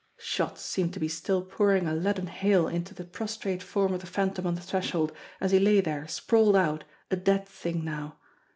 ."Shots 0.33 0.63
seemed 0.63 0.95
to 0.95 0.99
be 0.99 1.07
still 1.07 1.43
pouring 1.43 1.85
a 1.85 1.93
leaden 1.93 2.25
hail 2.25 2.67
into 2.67 2.95
the 2.95 3.03
prostrate 3.03 3.61
form 3.61 3.93
of 3.93 3.99
the 4.01 4.07
Phantom 4.07 4.47
on 4.47 4.55
the 4.55 4.61
threshold, 4.61 5.11
as 5.39 5.51
he 5.51 5.59
lay 5.59 5.79
there, 5.79 6.07
sprawled 6.07 6.55
out, 6.55 6.85
a 7.11 7.15
dead 7.15 7.47
thing 7.47 7.85
now. 7.85 8.17